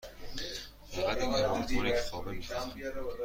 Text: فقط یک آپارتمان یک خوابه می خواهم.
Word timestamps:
فقط 0.91 1.17
یک 1.17 1.23
آپارتمان 1.23 1.85
یک 1.85 1.95
خوابه 1.99 2.31
می 2.31 2.43
خواهم. 2.43 2.71